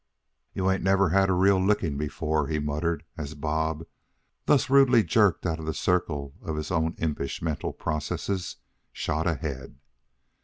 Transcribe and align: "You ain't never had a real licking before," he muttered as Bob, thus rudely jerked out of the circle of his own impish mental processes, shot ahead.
"You 0.55 0.71
ain't 0.71 0.81
never 0.81 1.09
had 1.09 1.29
a 1.29 1.33
real 1.33 1.63
licking 1.63 1.95
before," 1.95 2.47
he 2.47 2.57
muttered 2.57 3.03
as 3.17 3.35
Bob, 3.35 3.85
thus 4.47 4.67
rudely 4.67 5.03
jerked 5.03 5.45
out 5.45 5.59
of 5.59 5.67
the 5.67 5.75
circle 5.75 6.33
of 6.41 6.55
his 6.55 6.71
own 6.71 6.95
impish 6.97 7.39
mental 7.39 7.71
processes, 7.71 8.55
shot 8.91 9.27
ahead. 9.27 9.77